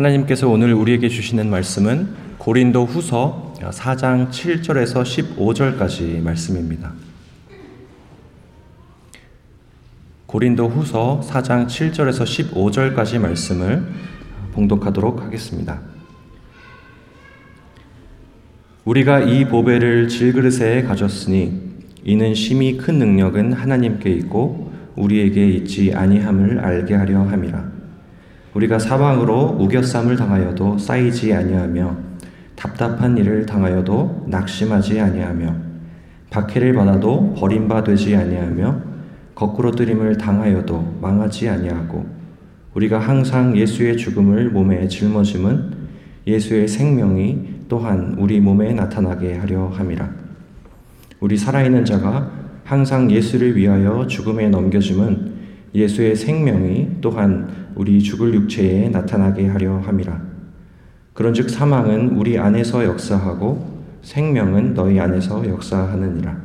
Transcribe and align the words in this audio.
하나님께서 0.00 0.48
오늘 0.48 0.72
우리에게 0.72 1.10
주시는 1.10 1.50
말씀은 1.50 2.08
고린도 2.38 2.86
후서 2.86 3.54
4장 3.60 4.30
7절에서 4.30 5.02
15절까지 5.36 6.22
말씀입니다. 6.22 6.94
고린도 10.24 10.68
후서 10.68 11.20
4장 11.22 11.66
7절에서 11.66 12.24
15절까지 12.24 13.18
말씀을 13.18 13.86
봉독하도록 14.52 15.22
하겠습니다. 15.22 15.82
우리가 18.86 19.20
이 19.20 19.44
보배를 19.44 20.08
질그릇에 20.08 20.84
가졌으니 20.84 21.60
이는 22.04 22.34
심히 22.34 22.78
큰 22.78 22.98
능력은 22.98 23.52
하나님께 23.52 24.08
있고 24.12 24.72
우리에게 24.96 25.46
있지 25.50 25.92
아니함을 25.94 26.60
알게 26.60 26.94
하려 26.94 27.24
함이라. 27.24 27.79
우리가 28.54 28.78
사방으로 28.78 29.56
우겨쌈을 29.60 30.16
당하여도 30.16 30.78
쌓이지 30.78 31.32
아니하며 31.32 31.96
답답한 32.56 33.16
일을 33.16 33.46
당하여도 33.46 34.26
낙심하지 34.28 35.00
아니하며 35.00 35.56
박해를 36.30 36.74
받아도 36.74 37.34
버림받지 37.34 38.16
아니하며 38.16 38.90
거꾸로 39.34 39.70
뜨림을 39.70 40.18
당하여도 40.18 40.98
망하지 41.00 41.48
아니하고 41.48 42.06
우리가 42.74 42.98
항상 42.98 43.56
예수의 43.56 43.96
죽음을 43.96 44.50
몸에 44.50 44.86
짊어짐은 44.86 45.80
예수의 46.26 46.68
생명이 46.68 47.60
또한 47.68 48.16
우리 48.18 48.40
몸에 48.40 48.72
나타나게 48.74 49.36
하려 49.36 49.68
함이라. 49.68 50.10
우리 51.20 51.36
살아있는 51.36 51.84
자가 51.84 52.30
항상 52.64 53.10
예수를 53.10 53.56
위하여 53.56 54.06
죽음에 54.06 54.48
넘겨짐은 54.48 55.39
예수의 55.74 56.16
생명이 56.16 56.98
또한 57.00 57.70
우리 57.74 58.00
죽을 58.02 58.34
육체에 58.34 58.88
나타나게 58.88 59.46
하려 59.46 59.78
함이라. 59.78 60.20
그런즉 61.14 61.50
사망은 61.50 62.16
우리 62.16 62.38
안에서 62.38 62.84
역사하고 62.84 63.80
생명은 64.02 64.74
너희 64.74 64.98
안에서 64.98 65.46
역사하느니라. 65.46 66.36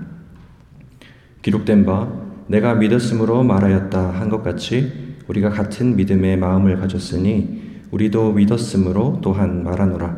기록된 1.42 1.86
바 1.86 2.12
내가 2.48 2.76
믿었으므로 2.76 3.44
말하였다 3.44 4.12
한 4.12 4.30
것 4.30 4.44
같이 4.44 5.16
우리가 5.28 5.50
같은 5.50 5.96
믿음의 5.96 6.38
마음을 6.38 6.78
가졌으니 6.78 7.82
우리도 7.92 8.34
믿었으므로 8.34 9.20
또한 9.22 9.64
말하노라. 9.64 10.18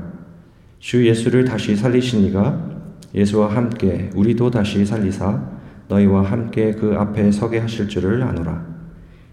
주 0.80 1.08
예수를 1.08 1.46
다시 1.46 1.76
살리시니가 1.76 2.78
예수와 3.16 3.56
함께 3.56 4.10
우리도 4.16 4.52
다시 4.52 4.86
살리사 4.86 5.42
너희와 5.88 6.24
함께 6.24 6.74
그 6.74 6.96
앞에 6.98 7.32
서게 7.32 7.60
하실 7.60 7.88
줄을 7.88 8.22
아노라. 8.24 8.77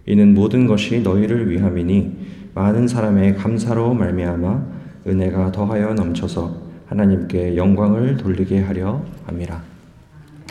이는 0.06 0.34
모든 0.34 0.66
것이 0.66 1.00
너희를 1.00 1.50
위함이니 1.50 2.34
많은 2.54 2.86
사람의 2.86 3.36
감사로 3.36 3.94
말미암아 3.94 4.66
은혜가 5.06 5.52
더하여 5.52 5.94
넘쳐서 5.94 6.62
하나님께 6.86 7.56
영광을 7.56 8.16
돌리게 8.16 8.60
하려 8.60 9.04
함이라. 9.26 9.62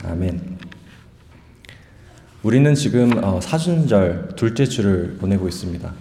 아멘. 0.05 0.39
우리는 2.41 2.75
지금 2.75 3.23
어, 3.23 3.39
사순절 3.39 4.31
둘째 4.35 4.65
주를 4.65 5.15
보내고 5.19 5.47
있습니다. 5.47 5.93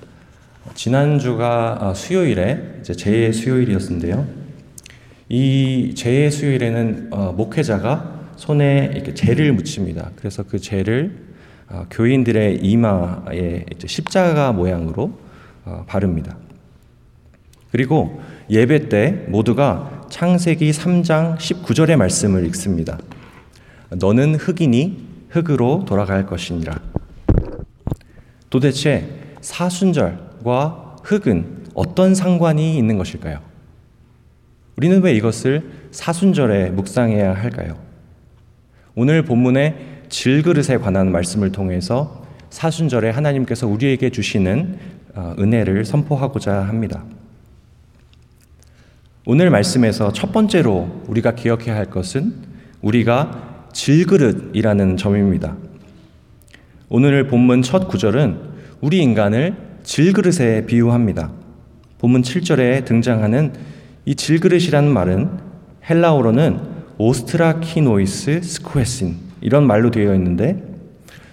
지난주가 0.74 1.78
어, 1.80 1.94
수요일에 1.94 2.78
이제 2.80 2.94
제 2.94 3.30
수요일이었는데요. 3.30 4.26
이제 5.28 6.30
수요일에는 6.30 7.08
어, 7.10 7.32
목회자가 7.32 8.32
손에 8.36 8.90
이렇게 8.94 9.14
재를 9.14 9.52
묻힙니다. 9.52 10.10
그래서 10.16 10.42
그 10.42 10.58
재를 10.58 11.12
어, 11.12 11.31
교인들의 11.90 12.58
이마에 12.58 13.64
십자가 13.86 14.52
모양으로 14.52 15.18
어, 15.64 15.84
바릅니다. 15.86 16.36
그리고 17.70 18.20
예배 18.50 18.88
때 18.88 19.24
모두가 19.28 20.06
창세기 20.10 20.70
3장 20.70 21.38
19절의 21.38 21.96
말씀을 21.96 22.44
읽습니다. 22.46 22.98
너는 23.90 24.34
흑이니 24.34 25.08
흑으로 25.30 25.84
돌아갈 25.86 26.26
것이니라. 26.26 26.78
도대체 28.50 29.08
사순절과 29.40 30.96
흑은 31.02 31.64
어떤 31.74 32.14
상관이 32.14 32.76
있는 32.76 32.98
것일까요? 32.98 33.40
우리는 34.76 35.02
왜 35.02 35.14
이것을 35.14 35.70
사순절에 35.90 36.70
묵상해야 36.70 37.34
할까요? 37.34 37.78
오늘 38.94 39.24
본문의 39.24 39.91
질그릇에 40.12 40.76
관한 40.76 41.10
말씀을 41.10 41.52
통해서 41.52 42.22
사순절에 42.50 43.08
하나님께서 43.10 43.66
우리에게 43.66 44.10
주시는 44.10 44.78
어, 45.14 45.34
은혜를 45.38 45.86
선포하고자 45.86 46.52
합니다. 46.52 47.02
오늘 49.24 49.48
말씀에서 49.48 50.12
첫 50.12 50.30
번째로 50.32 51.02
우리가 51.06 51.34
기억해야 51.34 51.74
할 51.74 51.86
것은 51.86 52.34
우리가 52.82 53.68
질그릇이라는 53.72 54.98
점입니다. 54.98 55.56
오늘 56.90 57.26
본문 57.26 57.62
첫 57.62 57.88
구절은 57.88 58.38
우리 58.82 58.98
인간을 58.98 59.56
질그릇에 59.82 60.66
비유합니다. 60.66 61.30
본문 61.98 62.20
7절에 62.20 62.84
등장하는 62.84 63.54
이 64.04 64.14
질그릇이라는 64.14 64.92
말은 64.92 65.30
헬라어로는 65.88 66.60
오스트라키노이스 66.98 68.42
스쿠에신 68.42 69.31
이런 69.42 69.66
말로 69.66 69.90
되어 69.90 70.14
있는데 70.14 70.62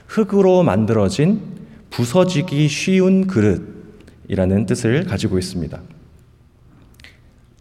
흙으로 0.07 0.63
만들어진 0.63 1.41
부서지기 1.89 2.67
쉬운 2.67 3.27
그릇이라는 3.27 4.65
뜻을 4.65 5.05
가지고 5.05 5.37
있습니다. 5.37 5.79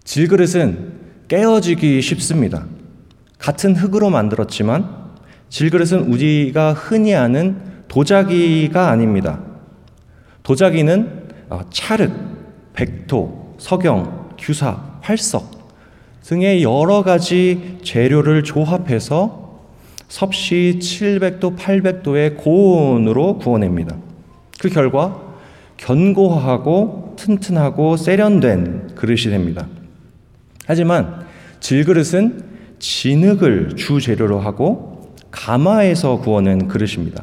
질그릇은 0.04 0.92
깨어지기 1.28 2.00
쉽습니다. 2.00 2.66
같은 3.38 3.76
흙으로 3.76 4.10
만들었지만 4.10 5.08
질그릇은 5.50 6.12
우리가 6.12 6.72
흔히 6.72 7.14
아는 7.14 7.60
도자기가 7.88 8.90
아닙니다. 8.90 9.40
도자기는 10.42 11.28
어, 11.50 11.60
찰흙, 11.70 12.72
백토, 12.72 13.56
석영, 13.58 14.36
규사, 14.38 14.82
활석 15.00 15.58
등의 16.22 16.62
여러 16.62 17.02
가지 17.02 17.78
재료를 17.82 18.44
조합해서 18.44 19.37
섭씨 20.08 20.78
700도, 20.80 21.56
800도의 21.56 22.36
고온으로 22.36 23.38
구워냅니다. 23.38 23.96
그 24.58 24.68
결과 24.68 25.22
견고하고 25.76 27.14
튼튼하고 27.16 27.96
세련된 27.96 28.94
그릇이 28.94 29.24
됩니다. 29.30 29.68
하지만 30.66 31.26
질그릇은 31.60 32.42
진흙을 32.78 33.76
주 33.76 34.00
재료로 34.00 34.40
하고 34.40 35.14
가마에서 35.30 36.18
구워낸 36.20 36.68
그릇입니다. 36.68 37.22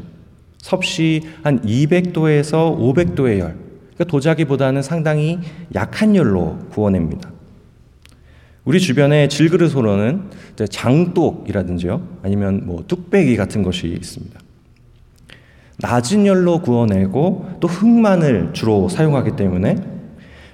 섭씨 0.57 1.21
한 1.43 1.61
200도에서 1.61 2.77
500도의 2.77 3.39
열, 3.39 3.55
그러니까 3.93 4.03
도자기보다는 4.05 4.81
상당히 4.81 5.39
약한 5.73 6.15
열로 6.15 6.57
구워냅니다. 6.69 7.31
우리 8.65 8.79
주변에 8.79 9.27
질그릇으로는 9.27 10.23
장독이라든지요, 10.69 12.01
아니면 12.23 12.63
뭐 12.65 12.83
뚝배기 12.87 13.37
같은 13.37 13.61
것이 13.61 13.87
있습니다. 13.87 14.39
낮은 15.79 16.25
열로 16.25 16.61
구워내고 16.61 17.57
또 17.59 17.67
흙만을 17.67 18.51
주로 18.53 18.89
사용하기 18.89 19.35
때문에 19.35 19.75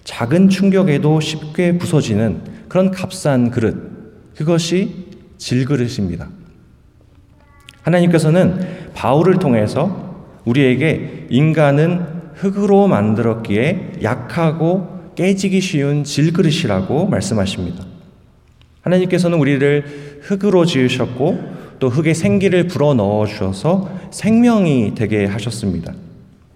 작은 0.03 0.49
충격에도 0.49 1.21
쉽게 1.21 1.77
부서지는 1.77 2.41
그런 2.67 2.91
값싼 2.91 3.49
그릇, 3.49 4.33
그것이 4.35 5.07
질그릇입니다. 5.37 6.27
하나님께서는 7.83 8.91
바울을 8.93 9.39
통해서 9.39 10.25
우리에게 10.43 11.27
인간은 11.29 12.05
흙으로 12.35 12.87
만들었기에 12.87 13.99
약하고 14.03 15.13
깨지기 15.15 15.61
쉬운 15.61 16.03
질그릇이라고 16.03 17.05
말씀하십니다. 17.07 17.90
하나님께서는 18.81 19.37
우리를 19.37 20.19
흙으로 20.21 20.65
지으셨고 20.65 21.61
또 21.79 21.89
흙에 21.89 22.13
생기를 22.13 22.67
불어 22.67 22.93
넣어 22.93 23.25
주셔서 23.25 23.89
생명이 24.11 24.93
되게 24.95 25.25
하셨습니다. 25.25 25.93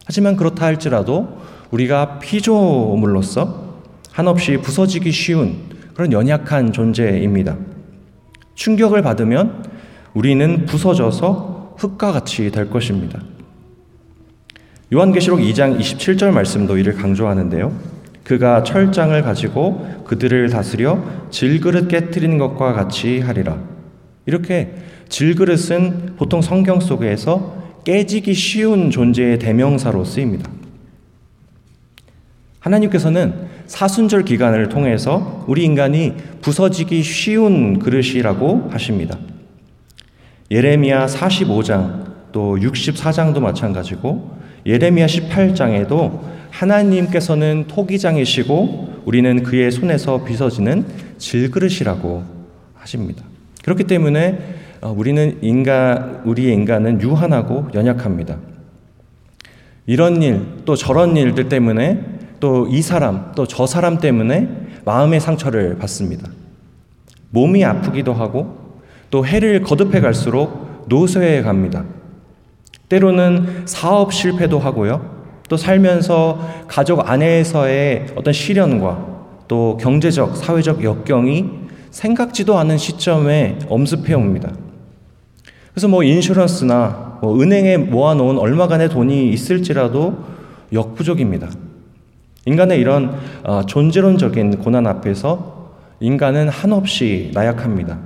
하지만 0.06 0.36
그렇다 0.36 0.66
할지라도 0.66 1.39
우리가 1.72 2.19
피조물로서 2.19 3.66
한없이 4.12 4.57
부서지기 4.57 5.12
쉬운 5.12 5.56
그런 5.94 6.12
연약한 6.12 6.72
존재입니다. 6.72 7.57
충격을 8.54 9.01
받으면 9.01 9.66
우리는 10.13 10.66
부서져서 10.66 11.75
흙과 11.78 12.12
같이 12.12 12.51
될 12.51 12.69
것입니다. 12.69 13.21
요한계시록 14.94 15.39
2장 15.39 15.80
27절 15.80 16.31
말씀도 16.31 16.78
이를 16.78 16.94
강조하는데요. 16.94 17.94
그가 18.25 18.63
철장을 18.63 19.22
가지고 19.22 20.04
그들을 20.06 20.50
다스려 20.50 21.01
질그릇 21.30 21.88
깨뜨리는 21.88 22.38
것과 22.38 22.74
같이 22.74 23.22
하리라. 23.22 23.57
이렇게 24.25 24.74
질그릇은 25.07 26.16
보통 26.18 26.42
성경 26.42 26.80
속에서 26.80 27.63
깨지기 27.86 28.33
쉬운 28.33 28.89
존재의 28.89 29.38
대명사로 29.38 30.04
쓰입니다. 30.04 30.50
하나님께서는 32.60 33.45
사순절 33.68 34.25
기간을 34.25 34.69
통해서 34.69 35.45
우리 35.48 35.63
인간이 35.63 36.16
부서지기 36.42 37.04
쉬운 37.04 37.78
그릇이라고 37.78 38.69
하십니다. 38.71 39.19
예레미야 40.50 41.06
45장 41.06 42.06
또 42.31 42.57
64장도 42.57 43.39
마찬가지고 43.39 44.36
예레미야 44.66 45.06
18장에도 45.06 46.34
하나님께서는 46.60 47.66
토기장이시고 47.68 49.02
우리는 49.06 49.44
그의 49.44 49.72
손에서 49.72 50.24
빚어지는 50.24 50.86
질그릇이라고 51.18 52.24
하십니다. 52.75 53.24
그렇기 53.63 53.86
때문에 53.86 54.40
어, 54.81 54.94
우리는 54.96 55.38
인간 55.42 56.22
우리의 56.25 56.54
인간은 56.54 57.02
유한하고 57.02 57.68
연약합니다. 57.74 58.38
이런 59.88 60.22
일, 60.22 60.42
또 60.66 60.75
저런 60.75 61.16
일들 61.18 61.50
때문에 61.50 62.04
또 62.40 62.68
이 62.69 62.81
사람, 62.81 63.31
또 63.36 63.46
저 63.46 63.66
사람 63.66 63.98
때문에 63.98 64.50
마음의 64.84 65.19
상처를 65.19 65.78
받습니다. 65.78 66.30
몸이 67.31 67.63
아프기도 67.63 68.13
하고 68.13 68.57
또 69.10 69.25
해를 69.25 69.62
거듭해 69.62 70.00
갈수록 70.00 70.86
노쇠해 70.88 71.42
갑니다. 71.42 71.86
때로는 72.90 73.63
사업 73.66 74.13
실패도 74.13 74.60
하고요. 74.60 75.14
또 75.47 75.57
살면서 75.57 76.65
가족 76.68 77.09
안에서의 77.09 78.07
어떤 78.15 78.33
시련과 78.33 79.15
또 79.47 79.77
경제적, 79.80 80.38
사회적 80.38 80.83
역경이 80.83 81.45
생각지도 81.92 82.57
않은 82.57 82.77
시점에 82.77 83.59
엄습해 83.69 84.13
옵니다. 84.13 84.51
그래서 85.71 85.88
뭐 85.88 86.03
인슈런스나 86.03 87.19
뭐 87.21 87.39
은행에 87.42 87.77
모아놓은 87.77 88.38
얼마간의 88.38 88.89
돈이 88.89 89.30
있을지라도 89.30 90.18
역부족입니다. 90.74 91.50
인간의 92.45 92.80
이런 92.80 93.18
어, 93.44 93.63
존재론적인 93.65 94.59
고난 94.59 94.88
앞에서 94.88 95.74
인간은 96.00 96.50
한없이 96.50 97.31
나약합니다. 97.33 98.00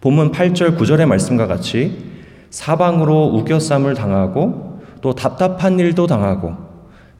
본문 0.00 0.32
8절 0.32 0.76
9절의 0.76 1.06
말씀과 1.06 1.46
같이 1.46 1.96
사방으로 2.50 3.26
우겨쌈을 3.34 3.94
당하고 3.94 4.73
또 5.04 5.14
답답한 5.14 5.78
일도 5.78 6.06
당하고 6.06 6.54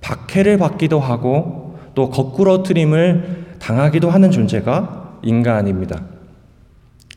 박해를 0.00 0.56
받기도 0.56 1.00
하고 1.00 1.78
또 1.94 2.08
거꾸러뜨림을 2.08 3.56
당하기도 3.58 4.08
하는 4.08 4.30
존재가 4.30 5.18
인간입니다. 5.22 6.00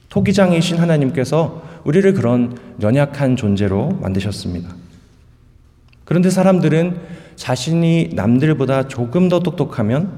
토기장이신 0.10 0.78
하나님께서 0.80 1.64
우리를 1.86 2.14
그런 2.16 2.58
연약한 2.82 3.38
존재로 3.38 3.98
만드셨습니다. 4.02 4.68
그런데 6.04 6.30
사람들은 6.30 6.98
자신이 7.38 8.10
남들보다 8.14 8.90
조금 8.90 9.30
더 9.30 9.40
똑똑하면 9.40 10.12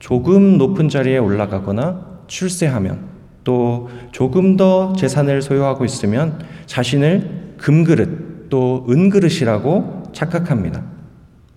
조금 0.00 0.58
높은 0.58 0.90
자리에 0.90 1.16
올라가거나 1.16 2.04
출세하면 2.26 3.06
또 3.42 3.88
조금 4.12 4.58
더 4.58 4.92
재산을 4.98 5.40
소유하고 5.40 5.86
있으면 5.86 6.44
자신을 6.66 7.54
금그릇 7.56 8.27
또 8.48 8.86
은그릇이라고 8.88 10.04
착각합니다. 10.12 10.82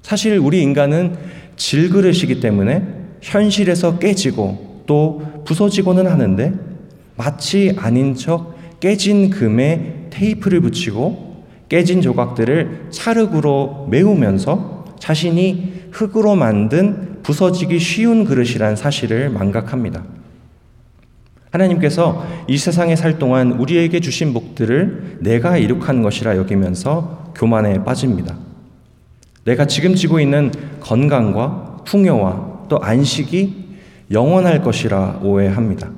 사실 0.01 0.37
우리 0.37 0.61
인간은 0.61 1.15
질그릇이기 1.55 2.39
때문에 2.39 2.85
현실에서 3.21 3.99
깨지고 3.99 4.83
또 4.85 5.21
부서지고는 5.45 6.07
하는데 6.07 6.53
마치 7.15 7.75
아닌 7.77 8.15
척 8.15 8.55
깨진 8.79 9.29
금에 9.29 10.07
테이프를 10.09 10.61
붙이고 10.61 11.45
깨진 11.69 12.01
조각들을 12.01 12.87
찰흙으로 12.89 13.87
메우면서 13.89 14.95
자신이 14.99 15.89
흙으로 15.91 16.35
만든 16.35 17.21
부서지기 17.23 17.79
쉬운 17.79 18.25
그릇이란 18.25 18.75
사실을 18.75 19.29
망각합니다. 19.29 20.03
하나님께서 21.51 22.25
이 22.47 22.57
세상에 22.57 22.95
살 22.95 23.19
동안 23.19 23.51
우리에게 23.53 23.99
주신 23.99 24.33
복들을 24.33 25.17
내가 25.19 25.57
이룩한 25.57 26.01
것이라 26.01 26.37
여기면서 26.37 27.33
교만에 27.35 27.83
빠집니다. 27.83 28.37
내가 29.43 29.65
지금 29.65 29.95
지고 29.95 30.19
있는 30.19 30.51
건강과 30.79 31.83
풍요와 31.85 32.67
또 32.69 32.79
안식이 32.79 33.61
영원할 34.11 34.61
것이라 34.61 35.19
오해합니다. 35.23 35.89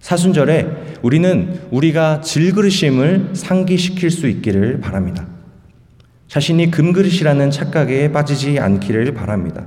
사순절에 0.00 0.98
우리는 1.02 1.60
우리가 1.70 2.20
질그릇임을 2.20 3.30
상기시킬 3.34 4.10
수 4.10 4.28
있기를 4.28 4.80
바랍니다. 4.80 5.26
자신이 6.28 6.70
금그릇이라는 6.70 7.50
착각에 7.50 8.12
빠지지 8.12 8.58
않기를 8.58 9.14
바랍니다. 9.14 9.66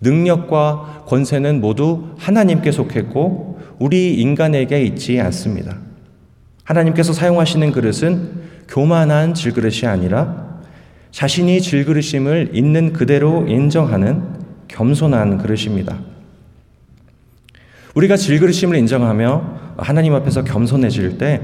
능력과 0.00 1.04
권세는 1.06 1.60
모두 1.60 2.04
하나님께 2.18 2.72
속했고 2.72 3.60
우리 3.78 4.14
인간에게 4.14 4.82
있지 4.84 5.20
않습니다. 5.20 5.78
하나님께서 6.64 7.12
사용하시는 7.12 7.72
그릇은 7.72 8.46
교만한 8.68 9.34
질그릇이 9.34 9.86
아니라 9.86 10.60
자신이 11.10 11.60
질그릇임을 11.60 12.50
있는 12.52 12.92
그대로 12.92 13.46
인정하는 13.46 14.22
겸손한 14.68 15.38
그릇입니다. 15.38 15.98
우리가 17.94 18.16
질그릇임을 18.16 18.76
인정하며 18.76 19.74
하나님 19.78 20.14
앞에서 20.14 20.44
겸손해질 20.44 21.18
때 21.18 21.40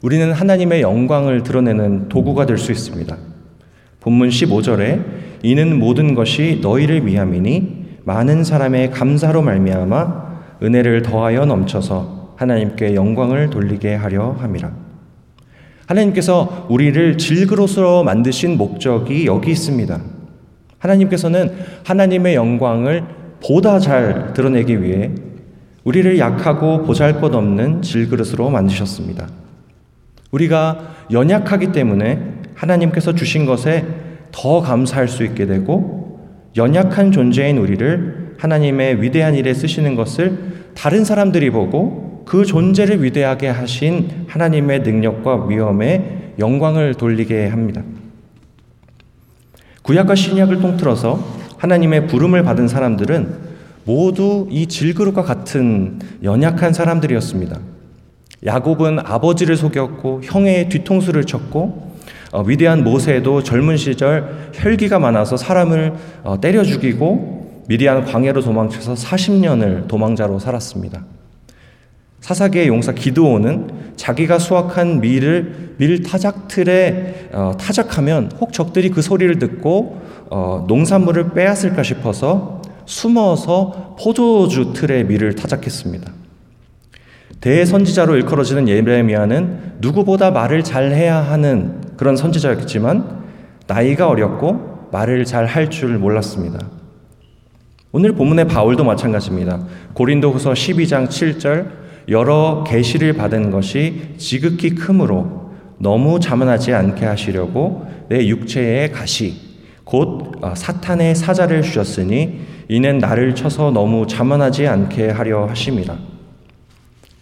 우리는 0.00 0.32
하나님의 0.32 0.82
영광을 0.82 1.42
드러내는 1.42 2.08
도구가 2.08 2.46
될 2.46 2.58
수 2.58 2.72
있습니다. 2.72 3.16
본문 4.00 4.28
15절에 4.28 5.23
이는 5.44 5.78
모든 5.78 6.14
것이 6.14 6.60
너희를 6.62 7.06
위함이니 7.06 7.98
많은 8.04 8.44
사람의 8.44 8.90
감사로 8.90 9.42
말미암아 9.42 10.24
은혜를 10.62 11.02
더하여 11.02 11.44
넘쳐서 11.44 12.32
하나님께 12.36 12.94
영광을 12.94 13.50
돌리게 13.50 13.94
하려 13.94 14.36
함이라. 14.40 14.72
하나님께서 15.86 16.66
우리를 16.70 17.18
질그릇으로 17.18 18.04
만드신 18.04 18.56
목적이 18.56 19.26
여기 19.26 19.50
있습니다. 19.50 20.00
하나님께서는 20.78 21.52
하나님의 21.84 22.36
영광을 22.36 23.04
보다 23.46 23.78
잘 23.78 24.32
드러내기 24.32 24.82
위해 24.82 25.10
우리를 25.84 26.18
약하고 26.18 26.84
보잘 26.84 27.20
것 27.20 27.34
없는 27.34 27.82
질그릇으로 27.82 28.48
만드셨습니다. 28.48 29.28
우리가 30.30 30.94
연약하기 31.10 31.72
때문에 31.72 32.32
하나님께서 32.54 33.14
주신 33.14 33.44
것에 33.44 34.03
더 34.34 34.60
감사할 34.60 35.06
수 35.06 35.22
있게 35.22 35.46
되고 35.46 36.18
연약한 36.56 37.12
존재인 37.12 37.56
우리를 37.56 38.34
하나님의 38.36 39.00
위대한 39.00 39.36
일에 39.36 39.54
쓰시는 39.54 39.94
것을 39.94 40.36
다른 40.74 41.04
사람들이 41.04 41.50
보고 41.50 42.24
그 42.26 42.44
존재를 42.44 43.02
위대하게 43.04 43.48
하신 43.48 44.26
하나님의 44.26 44.80
능력과 44.80 45.46
위엄에 45.46 46.32
영광을 46.40 46.94
돌리게 46.94 47.46
합니다. 47.46 47.82
구약과 49.82 50.16
신약을 50.16 50.60
통틀어서 50.60 51.24
하나님의 51.58 52.08
부름을 52.08 52.42
받은 52.42 52.66
사람들은 52.66 53.54
모두 53.84 54.48
이 54.50 54.66
질그릇과 54.66 55.22
같은 55.22 56.00
연약한 56.24 56.72
사람들이었습니다. 56.72 57.60
야곱은 58.44 58.98
아버지를 58.98 59.56
속였고 59.56 60.22
형의 60.24 60.68
뒤통수를 60.70 61.24
쳤고 61.24 61.83
어, 62.34 62.42
위대한 62.42 62.82
모세도 62.82 63.44
젊은 63.44 63.76
시절 63.76 64.50
혈기가 64.52 64.98
많아서 64.98 65.36
사람을 65.36 65.94
어, 66.24 66.40
때려 66.40 66.64
죽이고 66.64 67.62
미디안 67.68 68.04
광야로 68.04 68.42
도망쳐서 68.42 68.94
40년을 68.94 69.86
도망자로 69.86 70.40
살았습니다. 70.40 71.04
사사기의 72.18 72.66
용사 72.66 72.92
기드온은 72.92 73.94
자기가 73.94 74.40
수확한 74.40 75.00
밀을 75.00 75.74
밀 75.76 76.02
타작틀에 76.02 77.28
어, 77.34 77.52
타작하면 77.56 78.32
혹 78.40 78.52
적들이 78.52 78.90
그 78.90 79.00
소리를 79.00 79.38
듣고 79.38 80.00
어, 80.28 80.64
농산물을 80.66 81.34
빼앗을까 81.34 81.84
싶어서 81.84 82.62
숨어서 82.84 83.94
포도주 84.00 84.72
틀에 84.72 85.04
밀을 85.04 85.36
타작했습니다. 85.36 86.12
대선지자로 87.40 88.16
일컬어지는 88.16 88.68
예레미야는 88.68 89.74
누구보다 89.78 90.32
말을 90.32 90.64
잘해야 90.64 91.18
하는 91.18 91.83
그런 91.96 92.16
선지자였지만 92.16 93.24
나이가 93.66 94.08
어렸고 94.08 94.88
말을 94.92 95.24
잘 95.24 95.46
할 95.46 95.70
줄 95.70 95.98
몰랐습니다. 95.98 96.58
오늘 97.92 98.12
본문의 98.12 98.48
바울도 98.48 98.84
마찬가지입니다. 98.84 99.60
고린도후서 99.94 100.52
12장 100.52 101.06
7절 101.08 101.68
여러 102.08 102.64
계시를 102.66 103.12
받은 103.14 103.50
것이 103.50 104.14
지극히 104.18 104.70
크므로 104.74 105.52
너무 105.78 106.20
자만하지 106.20 106.74
않게 106.74 107.06
하시려고 107.06 107.86
내 108.08 108.26
육체의 108.26 108.92
가시 108.92 109.34
곧 109.84 110.32
어, 110.42 110.54
사탄의 110.54 111.14
사자를 111.14 111.62
주셨으니 111.62 112.40
이는 112.68 112.98
나를 112.98 113.34
쳐서 113.34 113.70
너무 113.70 114.06
자만하지 114.06 114.66
않게 114.66 115.10
하려 115.10 115.46
하심이라. 115.46 116.13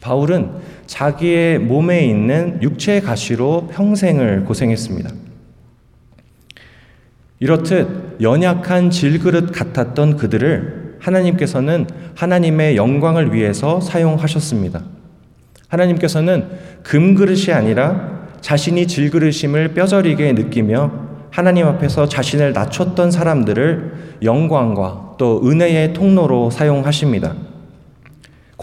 바울은 0.02 0.50
자기의 0.87 1.61
몸에 1.61 2.04
있는 2.04 2.61
육체의 2.61 3.00
가시로 3.00 3.68
평생을 3.73 4.44
고생했습니다. 4.44 5.11
이렇듯 7.38 8.18
연약한 8.21 8.90
질그릇 8.90 9.52
같았던 9.52 10.16
그들을 10.16 10.97
하나님께서는 11.00 11.87
하나님의 12.14 12.76
영광을 12.76 13.32
위해서 13.32 13.80
사용하셨습니다. 13.80 14.82
하나님께서는 15.68 16.49
금그릇이 16.82 17.52
아니라 17.52 18.28
자신이 18.40 18.87
질그릇임을 18.87 19.73
뼈저리게 19.75 20.32
느끼며 20.32 20.92
하나님 21.30 21.66
앞에서 21.66 22.09
자신을 22.09 22.52
낮췄던 22.52 23.11
사람들을 23.11 24.18
영광과 24.23 25.14
또 25.16 25.40
은혜의 25.44 25.94
통로로 25.94 26.50
사용하십니다. 26.50 27.35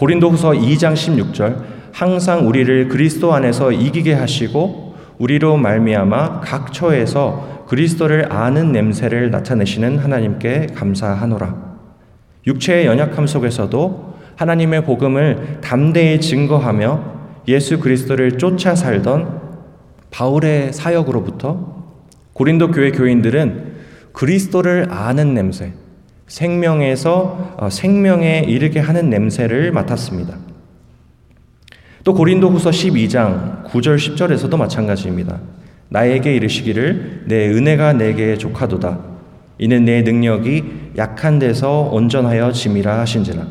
고린도후서 0.00 0.52
2장 0.52 0.94
16절 0.94 1.62
항상 1.92 2.48
우리를 2.48 2.88
그리스도 2.88 3.34
안에서 3.34 3.70
이기게 3.70 4.14
하시고 4.14 4.94
우리로 5.18 5.58
말미암아 5.58 6.40
각 6.40 6.72
처에서 6.72 7.66
그리스도를 7.68 8.32
아는 8.32 8.72
냄새를 8.72 9.30
나타내시는 9.30 9.98
하나님께 9.98 10.68
감사하노라. 10.74 11.54
육체의 12.46 12.86
연약함 12.86 13.26
속에서도 13.26 14.14
하나님의 14.36 14.86
복음을 14.86 15.58
담대히 15.60 16.18
증거하며 16.22 17.04
예수 17.48 17.78
그리스도를 17.78 18.38
쫓아 18.38 18.74
살던 18.74 19.38
바울의 20.10 20.72
사역으로부터 20.72 21.98
고린도 22.32 22.70
교회 22.70 22.90
교인들은 22.90 23.74
그리스도를 24.14 24.86
아는 24.90 25.34
냄새, 25.34 25.74
생명에서 26.30 27.56
어, 27.58 27.68
생명에 27.68 28.44
이르게 28.46 28.78
하는 28.78 29.10
냄새를 29.10 29.72
맡았습니다. 29.72 30.36
또 32.04 32.14
고린도 32.14 32.48
후서 32.50 32.70
12장 32.70 33.64
9절 33.66 33.96
10절에서도 33.96 34.56
마찬가지입니다. 34.56 35.40
나에게 35.88 36.34
이르시기를 36.36 37.24
내 37.26 37.48
은혜가 37.48 37.94
내게 37.94 38.38
족하도다. 38.38 39.00
이는 39.58 39.84
내 39.84 40.02
능력이 40.02 40.92
약한 40.96 41.40
데서 41.40 41.90
온전하여 41.92 42.52
짐이라 42.52 43.00
하신지라. 43.00 43.46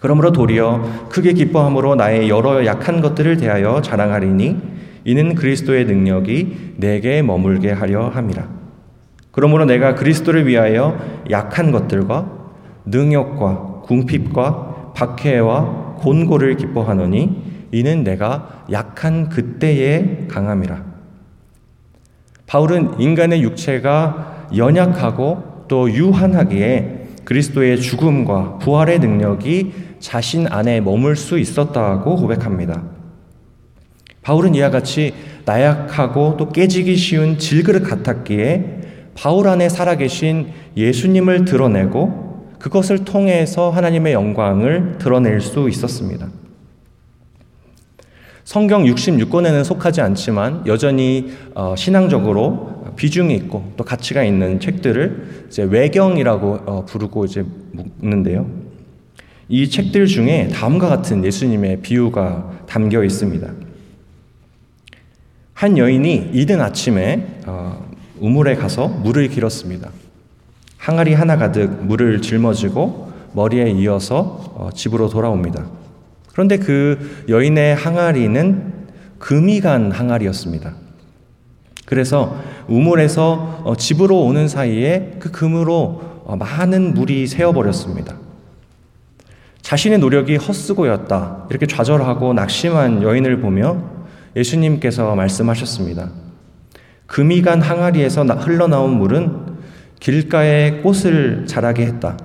그러므로 0.00 0.30
도리어 0.30 1.08
크게 1.08 1.32
기뻐함으로 1.32 1.96
나의 1.96 2.28
여러 2.28 2.64
약한 2.66 3.00
것들을 3.00 3.38
대하여 3.38 3.80
자랑하리니 3.80 4.56
이는 5.04 5.34
그리스도의 5.34 5.86
능력이 5.86 6.74
내게 6.76 7.22
머물게 7.22 7.72
하려 7.72 8.10
함이라. 8.10 8.57
그러므로 9.38 9.66
내가 9.66 9.94
그리스도를 9.94 10.48
위하여 10.48 10.98
약한 11.30 11.70
것들과 11.70 12.28
능욕과 12.86 13.82
궁핍과 13.84 14.94
박해와 14.96 15.94
곤고를 15.98 16.56
기뻐하노니 16.56 17.68
이는 17.70 18.02
내가 18.02 18.64
약한 18.72 19.28
그때에 19.28 20.26
강함이라. 20.26 20.82
바울은 22.48 22.98
인간의 22.98 23.44
육체가 23.44 24.48
연약하고 24.56 25.66
또 25.68 25.88
유한하기에 25.88 27.06
그리스도의 27.24 27.80
죽음과 27.80 28.58
부활의 28.58 28.98
능력이 28.98 29.72
자신 30.00 30.48
안에 30.48 30.80
머물 30.80 31.14
수 31.14 31.38
있었다고 31.38 32.16
고백합니다. 32.16 32.82
바울은 34.22 34.56
이와 34.56 34.70
같이 34.70 35.14
나약하고 35.44 36.34
또 36.36 36.48
깨지기 36.48 36.96
쉬운 36.96 37.38
질그릇 37.38 37.88
같았기에 37.88 38.77
바울 39.20 39.48
안에 39.48 39.68
살아계신 39.68 40.46
예수님을 40.76 41.44
드러내고 41.44 42.54
그것을 42.60 43.04
통해서 43.04 43.68
하나님의 43.68 44.12
영광을 44.12 44.98
드러낼 44.98 45.40
수 45.40 45.68
있었습니다. 45.68 46.28
성경 48.44 48.84
66권에는 48.84 49.64
속하지 49.64 50.02
않지만 50.02 50.64
여전히 50.68 51.32
어, 51.54 51.74
신앙적으로 51.76 52.84
비중이 52.94 53.34
있고 53.34 53.72
또 53.76 53.84
가치가 53.84 54.22
있는 54.22 54.60
책들을 54.60 55.46
이제 55.48 55.64
외경이라고 55.64 56.58
어, 56.64 56.84
부르고 56.86 57.24
이제 57.24 57.44
묻는데요. 57.72 58.48
이 59.48 59.68
책들 59.68 60.06
중에 60.06 60.48
다음과 60.48 60.88
같은 60.88 61.24
예수님의 61.24 61.80
비유가 61.80 62.52
담겨 62.68 63.02
있습니다. 63.02 63.50
한 65.54 65.76
여인이 65.76 66.30
이른 66.32 66.60
아침에 66.60 67.26
어, 67.46 67.87
우물에 68.20 68.56
가서 68.56 68.88
물을 68.88 69.28
길었습니다. 69.28 69.90
항아리 70.76 71.14
하나 71.14 71.36
가득 71.36 71.84
물을 71.84 72.22
짊어지고 72.22 73.12
머리에 73.32 73.70
이어서 73.70 74.52
어, 74.54 74.70
집으로 74.74 75.08
돌아옵니다. 75.08 75.66
그런데 76.32 76.56
그 76.56 77.24
여인의 77.28 77.74
항아리는 77.74 78.72
금이 79.18 79.60
간 79.60 79.90
항아리였습니다. 79.90 80.74
그래서 81.84 82.36
우물에서 82.68 83.62
어, 83.64 83.76
집으로 83.76 84.22
오는 84.22 84.48
사이에 84.48 85.16
그 85.18 85.30
금으로 85.30 86.24
많은 86.38 86.94
물이 86.94 87.26
새어버렸습니다. 87.26 88.14
자신의 89.62 89.98
노력이 89.98 90.36
헛수고였다. 90.36 91.46
이렇게 91.50 91.66
좌절하고 91.66 92.32
낙심한 92.34 93.02
여인을 93.02 93.40
보며 93.40 93.82
예수님께서 94.36 95.14
말씀하셨습니다. 95.14 96.10
금이 97.08 97.42
간 97.42 97.60
항아리에서 97.60 98.22
흘러나온 98.24 98.98
물은 98.98 99.58
길가에 99.98 100.82
꽃을 100.82 101.46
자라게 101.46 101.86
했다. 101.86 102.16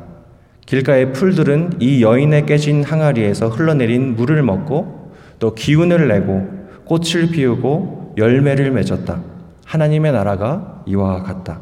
길가의 0.65 1.13
풀들은 1.13 1.77
이 1.79 2.03
여인의 2.03 2.45
깨진 2.45 2.83
항아리에서 2.83 3.47
흘러내린 3.47 4.15
물을 4.15 4.43
먹고 4.43 5.13
또 5.39 5.55
기운을 5.55 6.07
내고 6.09 6.47
꽃을 6.85 7.31
피우고 7.31 8.13
열매를 8.17 8.71
맺었다. 8.71 9.21
하나님의 9.65 10.11
나라가 10.11 10.83
이와 10.85 11.23
같다. 11.23 11.59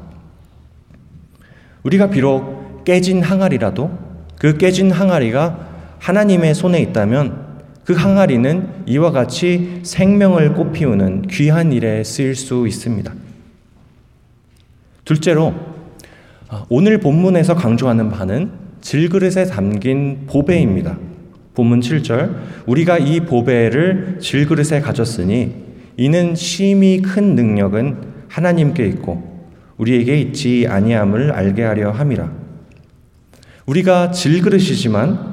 우리가 1.83 2.09
비록 2.09 2.83
깨진 2.83 3.21
항아리라도 3.21 3.91
그 4.39 4.57
깨진 4.57 4.91
항아리가 4.91 5.67
하나님의 5.99 6.55
손에 6.55 6.79
있다면 6.81 7.50
그 7.91 7.97
항아리는 7.97 8.85
이와 8.85 9.11
같이 9.11 9.81
생명을 9.83 10.53
꽃피우는 10.53 11.23
귀한 11.23 11.73
일에 11.73 12.05
쓰일 12.05 12.35
수 12.35 12.65
있습니다. 12.65 13.13
둘째로 15.03 15.53
아, 16.47 16.63
오늘 16.69 16.99
본문에서 17.01 17.55
강조하는 17.55 18.09
바는 18.09 18.51
질그릇에 18.79 19.43
담긴 19.47 20.25
보배입니다. 20.25 20.97
본문 21.53 21.81
7절 21.81 22.33
우리가 22.65 22.97
이 22.97 23.19
보배를 23.19 24.19
질그릇에 24.21 24.79
가졌으니 24.79 25.53
이는 25.97 26.33
심히 26.33 27.01
큰 27.01 27.35
능력은 27.35 27.97
하나님께 28.29 28.87
있고 28.87 29.49
우리에게 29.75 30.17
있지 30.17 30.65
아니함을 30.69 31.33
알게 31.33 31.63
하려 31.63 31.91
함이라. 31.91 32.31
우리가 33.65 34.11
질그릇이지만 34.11 35.30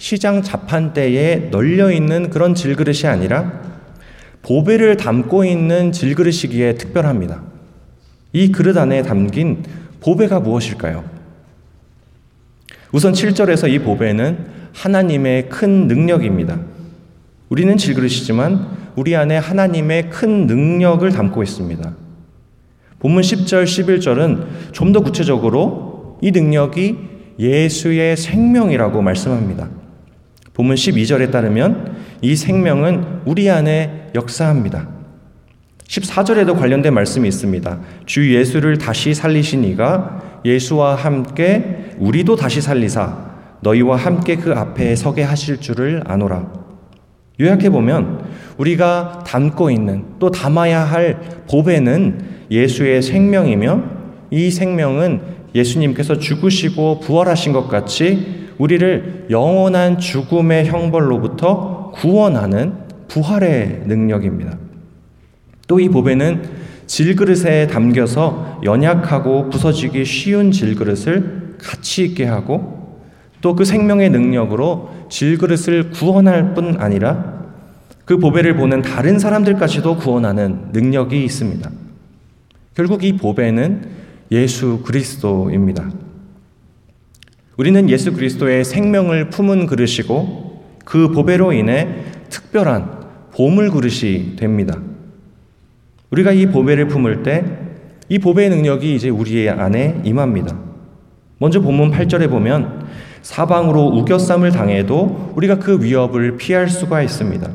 시장 0.00 0.42
자판대에 0.42 1.50
널려 1.50 1.92
있는 1.92 2.30
그런 2.30 2.54
질그릇이 2.54 3.04
아니라 3.04 3.60
보배를 4.40 4.96
담고 4.96 5.44
있는 5.44 5.92
질그릇이기에 5.92 6.76
특별합니다. 6.76 7.42
이 8.32 8.50
그릇 8.50 8.78
안에 8.78 9.02
담긴 9.02 9.62
보배가 10.00 10.40
무엇일까요? 10.40 11.04
우선 12.92 13.12
7절에서 13.12 13.70
이 13.70 13.78
보배는 13.80 14.38
하나님의 14.72 15.50
큰 15.50 15.86
능력입니다. 15.86 16.58
우리는 17.50 17.76
질그릇이지만 17.76 18.94
우리 18.96 19.14
안에 19.14 19.36
하나님의 19.36 20.08
큰 20.08 20.46
능력을 20.46 21.08
담고 21.10 21.42
있습니다. 21.42 21.94
본문 23.00 23.20
10절, 23.20 23.64
11절은 23.64 24.72
좀 24.72 24.94
더 24.94 25.00
구체적으로 25.02 26.18
이 26.22 26.30
능력이 26.30 26.96
예수의 27.38 28.16
생명이라고 28.16 29.02
말씀합니다. 29.02 29.79
본문 30.60 30.76
12절에 30.76 31.30
따르면 31.30 31.96
이 32.20 32.36
생명은 32.36 33.22
우리 33.24 33.48
안에 33.48 34.10
역사합니다. 34.14 34.88
14절에도 35.88 36.58
관련된 36.58 36.92
말씀이 36.92 37.26
있습니다. 37.26 37.80
주 38.04 38.34
예수를 38.34 38.76
다시 38.76 39.14
살리신 39.14 39.64
이가 39.64 40.40
예수와 40.44 40.96
함께 40.96 41.94
우리도 41.98 42.36
다시 42.36 42.60
살리사 42.60 43.30
너희와 43.60 43.96
함께 43.96 44.36
그 44.36 44.52
앞에 44.52 44.96
서게 44.96 45.22
하실 45.22 45.58
줄을 45.60 46.02
아노라. 46.04 46.52
요약해 47.40 47.70
보면 47.70 48.22
우리가 48.58 49.24
담고 49.26 49.70
있는 49.70 50.04
또 50.18 50.30
담아야 50.30 50.82
할 50.82 51.20
보배는 51.50 52.20
예수의 52.50 53.00
생명이며 53.00 53.82
이 54.30 54.50
생명은 54.50 55.39
예수님께서 55.54 56.18
죽으시고 56.18 57.00
부활하신 57.00 57.52
것 57.52 57.68
같이 57.68 58.48
우리를 58.58 59.26
영원한 59.30 59.98
죽음의 59.98 60.66
형벌로부터 60.66 61.92
구원하는 61.94 62.74
부활의 63.08 63.82
능력입니다. 63.86 64.58
또 65.66 65.80
이 65.80 65.88
보배는 65.88 66.42
질그릇에 66.86 67.68
담겨서 67.68 68.60
연약하고 68.64 69.50
부서지기 69.50 70.04
쉬운 70.04 70.50
질그릇을 70.50 71.56
가치 71.58 72.04
있게 72.04 72.24
하고 72.26 72.98
또 73.40 73.54
그 73.54 73.64
생명의 73.64 74.10
능력으로 74.10 74.90
질그릇을 75.08 75.90
구원할 75.90 76.54
뿐 76.54 76.76
아니라 76.80 77.40
그 78.04 78.18
보배를 78.18 78.56
보는 78.56 78.82
다른 78.82 79.18
사람들까지도 79.18 79.96
구원하는 79.96 80.70
능력이 80.72 81.24
있습니다. 81.24 81.70
결국 82.74 83.04
이 83.04 83.16
보배는 83.16 83.99
예수 84.30 84.82
그리스도입니다. 84.84 85.90
우리는 87.56 87.88
예수 87.90 88.12
그리스도의 88.12 88.64
생명을 88.64 89.30
품은 89.30 89.66
그릇이고 89.66 90.64
그 90.84 91.08
보배로 91.08 91.52
인해 91.52 91.88
특별한 92.28 93.00
보물 93.34 93.70
그릇이 93.70 94.36
됩니다. 94.36 94.78
우리가 96.10 96.32
이 96.32 96.46
보배를 96.46 96.88
품을 96.88 97.22
때 97.22 97.70
이 98.10 98.18
보배의 98.18 98.50
능력이 98.50 98.94
이제 98.94 99.08
우리의 99.08 99.48
안에 99.48 100.02
임합니다. 100.04 100.58
먼저 101.38 101.60
본문 101.60 101.92
8절에 101.92 102.28
보면 102.28 102.86
사방으로 103.22 103.86
우겨쌈을 103.86 104.50
당해도 104.50 105.32
우리가 105.36 105.60
그 105.60 105.82
위협을 105.82 106.36
피할 106.36 106.68
수가 106.68 107.02
있습니다. 107.02 107.48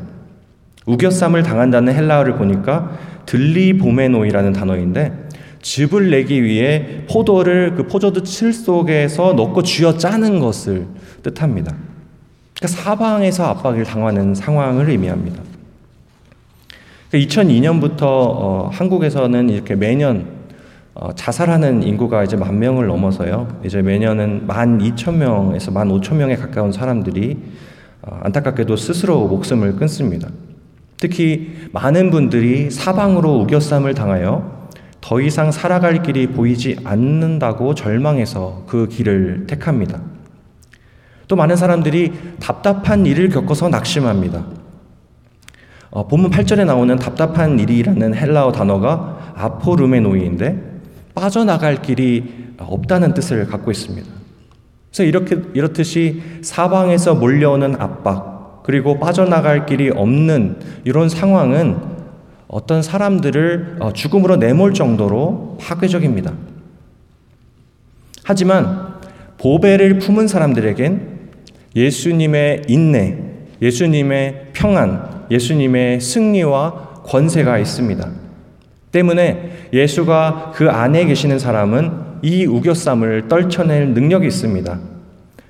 우겨쌈을 0.86 1.44
당한다는 1.44 1.94
헬라어를 1.94 2.36
보니까 2.36 2.98
들리보메노이라는 3.26 4.54
단어인데 4.54 5.25
즙을 5.66 6.12
내기 6.12 6.44
위해 6.44 7.02
포도를 7.10 7.74
그 7.74 7.88
포도주 7.88 8.22
칠 8.22 8.54
속에서 8.54 9.34
넣고 9.34 9.64
쥐어 9.64 9.98
짜는 9.98 10.40
것을 10.40 10.86
뜻합니다. 11.24 11.76
그러니까 12.54 12.82
사방에서 12.82 13.46
압박을 13.46 13.84
당하는 13.84 14.36
상황을 14.36 14.92
의미합니다. 14.92 15.42
2002년부터 17.14 17.98
그러니까 17.98 18.08
어, 18.08 18.70
한국에서는 18.72 19.50
이렇게 19.50 19.76
매년 19.76 20.28
어, 20.94 21.12
자살하는 21.16 21.82
인구가 21.82 22.24
이제 22.24 22.38
만 22.38 22.60
명을 22.60 22.86
넘어서요. 22.86 23.60
이제 23.66 23.82
매년은 23.82 24.46
만 24.46 24.80
이천 24.82 25.18
명에서 25.18 25.72
만 25.72 25.90
오천 25.90 26.20
명에 26.20 26.36
가까운 26.36 26.72
사람들이 26.72 27.40
어, 28.04 28.20
안타깝게도 28.22 28.76
스스로 28.76 29.28
목숨을 29.28 29.78
끊습니다. 29.78 30.30
특히 30.98 31.56
많은 31.72 32.12
분들이 32.12 32.70
사방으로 32.70 33.40
우겨쌈을 33.40 33.96
당하여 33.96 34.55
더 35.06 35.22
이상 35.22 35.52
살아갈 35.52 36.02
길이 36.02 36.26
보이지 36.26 36.78
않는다고 36.84 37.76
절망해서 37.76 38.64
그 38.66 38.88
길을 38.88 39.46
택합니다. 39.46 40.02
또 41.28 41.36
많은 41.36 41.56
사람들이 41.56 42.12
답답한 42.40 43.06
일을 43.06 43.30
겪어서 43.30 43.70
낙심합니다. 43.70 44.48
어, 45.92 46.08
본문 46.08 46.32
8절에 46.32 46.66
나오는 46.66 46.96
답답한 46.96 47.60
일이라는 47.60 48.16
헬라어 48.16 48.52
단어가 48.52 49.34
아포르메노이인데 49.36 50.82
빠져나갈 51.14 51.84
길이 51.84 52.54
없다는 52.58 53.14
뜻을 53.14 53.46
갖고 53.46 53.70
있습니다. 53.70 54.08
그래서 54.90 55.04
이렇게 55.04 55.38
이렇듯이 55.54 56.24
사방에서 56.42 57.14
몰려오는 57.14 57.80
압박 57.80 58.64
그리고 58.64 59.00
빠져나갈 59.00 59.68
길이 59.68 59.92
없는 59.92 60.58
이런 60.84 61.10
상황은 61.10 61.95
어떤 62.48 62.82
사람들을 62.82 63.78
어, 63.80 63.94
죽음으로 63.94 64.38
내몰 64.38 64.74
정도로 64.74 65.58
파괴적입니다. 65.60 66.34
하지만 68.24 68.96
보배를 69.38 70.00
품은 70.00 70.28
사람들에겐 70.28 71.16
예수님의 71.76 72.64
인내, 72.68 73.18
예수님의 73.62 74.48
평안, 74.54 75.26
예수님의 75.30 76.00
승리와 76.00 77.04
권세가 77.06 77.60
있습니다. 77.60 78.10
때문에 78.92 79.52
예수가 79.74 80.54
그 80.56 80.70
안에 80.70 81.06
계시는 81.06 81.38
사람은 81.38 81.92
이 82.22 82.46
우겨쌈을 82.46 83.28
떨쳐낼 83.28 83.90
능력이 83.90 84.26
있습니다. 84.26 84.80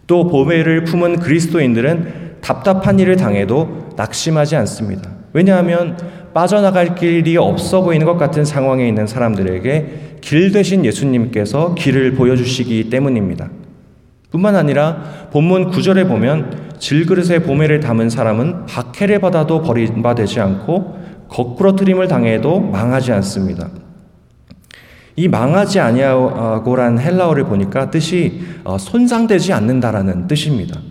또 0.08 0.28
보배를 0.28 0.84
품은 0.84 1.20
그리스도인들은 1.20 2.40
답답한 2.42 3.00
일을 3.00 3.16
당해도 3.16 3.90
낙심하지 3.96 4.56
않습니다. 4.56 5.10
왜냐하면 5.34 5.98
빠져나갈 6.36 6.96
길이 6.96 7.38
없어 7.38 7.82
보이는 7.82 8.06
것 8.06 8.18
같은 8.18 8.44
상황에 8.44 8.86
있는 8.86 9.08
사람들에게 9.08 10.18
길 10.20 10.52
되신 10.52 10.84
예수님께서 10.84 11.76
길을 11.76 12.16
보여주시기 12.16 12.90
때문입니다. 12.90 13.50
뿐만 14.32 14.58
아니라 14.58 15.30
본문 15.32 15.72
9절에 15.72 16.10
보면 16.10 16.74
질그릇에 16.78 17.40
보매를 17.40 17.80
담은 17.80 18.10
사람은 18.10 18.66
박해를 18.66 19.20
받아도 19.20 19.62
버림받지 19.62 20.42
않고 20.42 21.00
거꾸로 21.30 21.78
트림을 21.78 22.10
당해도 22.10 22.60
망하지 22.60 23.14
않습니다. 23.14 23.70
이 25.16 25.30
망하지 25.30 25.80
아니하고란 25.80 27.00
헬라어를 27.00 27.46
보니까 27.46 27.90
뜻이 27.90 28.42
어, 28.66 28.78
손상되지 28.78 29.54
않는다라는 29.54 30.28
뜻입니다. 30.28 30.82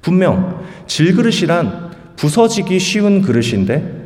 분명 0.00 0.60
질그릇이란 0.86 1.90
부서지기 2.14 2.78
쉬운 2.78 3.22
그릇인데 3.22 3.99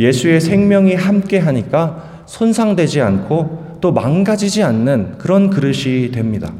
예수의 0.00 0.40
생명이 0.40 0.94
함께 0.94 1.38
하니까 1.38 2.24
손상되지 2.26 3.00
않고 3.00 3.78
또 3.80 3.92
망가지지 3.92 4.62
않는 4.62 5.18
그런 5.18 5.50
그릇이 5.50 6.10
됩니다. 6.12 6.52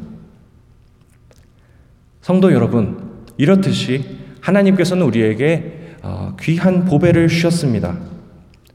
성도 2.21 2.53
여러분, 2.53 3.11
이렇듯이 3.37 4.05
하나님께서는 4.41 5.05
우리에게 5.05 5.79
어, 6.03 6.35
귀한 6.41 6.85
보배를 6.85 7.27
주셨습니다. 7.27 7.97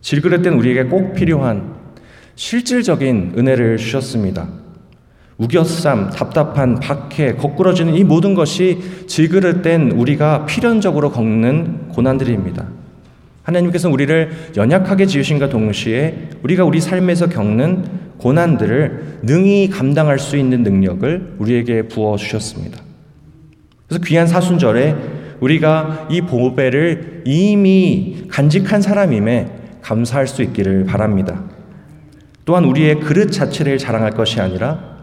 질그릇된 0.00 0.54
우리에게 0.54 0.84
꼭 0.84 1.14
필요한 1.14 1.74
실질적인 2.34 3.34
은혜를 3.36 3.76
주셨습니다. 3.76 4.48
우겨쌈, 5.38 6.10
답답한 6.10 6.80
박해, 6.80 7.34
거꾸러지는 7.34 7.94
이 7.94 8.02
모든 8.02 8.34
것이 8.34 8.80
질그릇된 9.06 9.92
우리가 9.92 10.46
필연적으로 10.46 11.12
겪는 11.12 11.88
고난들입니다. 11.88 12.66
하나님께서 13.48 13.88
우리를 13.88 14.30
연약하게 14.56 15.06
지으신과 15.06 15.48
동시에 15.48 16.28
우리가 16.42 16.64
우리 16.64 16.80
삶에서 16.80 17.28
겪는 17.28 17.84
고난들을 18.18 19.20
능히 19.22 19.70
감당할 19.70 20.18
수 20.18 20.36
있는 20.36 20.62
능력을 20.62 21.36
우리에게 21.38 21.88
부어 21.88 22.16
주셨습니다. 22.16 22.78
그래서 23.86 24.04
귀한 24.04 24.26
사순절에 24.26 24.96
우리가 25.40 26.08
이 26.10 26.20
보배를 26.20 27.22
이미 27.24 28.24
간직한 28.28 28.82
사람임에 28.82 29.50
감사할 29.80 30.26
수 30.26 30.42
있기를 30.42 30.84
바랍니다. 30.84 31.42
또한 32.44 32.64
우리의 32.64 33.00
그릇 33.00 33.30
자체를 33.30 33.78
자랑할 33.78 34.10
것이 34.10 34.40
아니라 34.40 34.98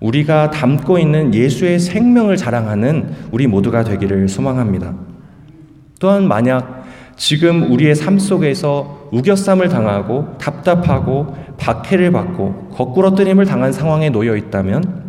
우리가 0.00 0.50
담고 0.50 0.98
있는 0.98 1.32
예수의 1.32 1.78
생명을 1.78 2.36
자랑하는 2.36 3.10
우리 3.30 3.46
모두가 3.46 3.84
되기를 3.84 4.28
소망합니다. 4.28 4.94
또한 6.00 6.26
만약 6.26 6.83
지금 7.16 7.70
우리의 7.72 7.94
삶 7.94 8.18
속에서 8.18 9.08
우겨쌈을 9.12 9.68
당하고 9.68 10.36
답답하고 10.38 11.34
박해를 11.58 12.10
받고 12.10 12.70
거꾸러뜨림을 12.72 13.44
당한 13.44 13.72
상황에 13.72 14.10
놓여 14.10 14.36
있다면 14.36 15.04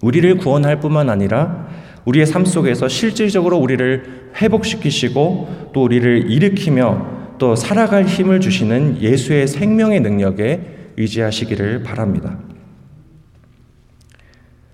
우리를 0.00 0.36
구원할 0.38 0.80
뿐만 0.80 1.10
아니라 1.10 1.66
우리의 2.04 2.26
삶 2.26 2.44
속에서 2.44 2.88
실질적으로 2.88 3.58
우리를 3.58 4.30
회복시키시고 4.40 5.70
또 5.72 5.82
우리를 5.82 6.30
일으키며 6.30 7.14
또 7.38 7.56
살아갈 7.56 8.04
힘을 8.04 8.40
주시는 8.40 9.00
예수의 9.00 9.48
생명의 9.48 10.00
능력에 10.00 10.92
의지하시기를 10.96 11.82
바랍니다. 11.82 12.38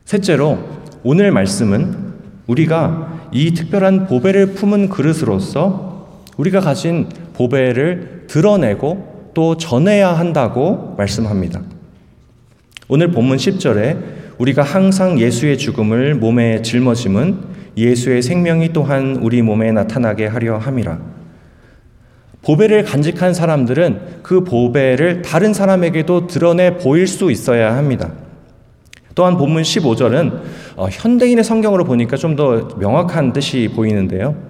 셋째로 0.04 0.58
오늘 1.02 1.30
말씀은 1.30 2.10
우리가 2.46 3.28
이 3.32 3.54
특별한 3.54 4.08
보배를 4.08 4.54
품은 4.54 4.88
그릇으로서 4.88 5.89
우리가 6.36 6.60
가진 6.60 7.08
보배를 7.34 8.24
드러내고 8.26 9.30
또 9.34 9.56
전해야 9.56 10.12
한다고 10.12 10.94
말씀합니다. 10.96 11.62
오늘 12.88 13.10
본문 13.10 13.36
10절에 13.36 14.20
우리가 14.38 14.62
항상 14.62 15.18
예수의 15.18 15.58
죽음을 15.58 16.14
몸에 16.14 16.62
짊어짐은 16.62 17.50
예수의 17.76 18.22
생명이 18.22 18.72
또한 18.72 19.16
우리 19.20 19.42
몸에 19.42 19.70
나타나게 19.70 20.26
하려 20.26 20.58
함이라. 20.58 20.98
보배를 22.42 22.84
간직한 22.84 23.34
사람들은 23.34 24.00
그 24.22 24.44
보배를 24.44 25.22
다른 25.22 25.52
사람에게도 25.52 26.26
드러내 26.26 26.78
보일 26.78 27.06
수 27.06 27.30
있어야 27.30 27.76
합니다. 27.76 28.12
또한 29.14 29.36
본문 29.36 29.62
15절은 29.62 30.40
어, 30.76 30.88
현대인의 30.90 31.44
성경으로 31.44 31.84
보니까 31.84 32.16
좀 32.16 32.36
더 32.36 32.68
명확한 32.78 33.32
뜻이 33.32 33.70
보이는데요. 33.74 34.49